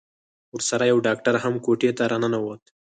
ورسره 0.53 0.83
يو 0.91 0.97
ډاکتر 1.07 1.35
هم 1.43 1.53
کوټې 1.65 1.91
ته 1.97 2.03
راننوت. 2.11 2.61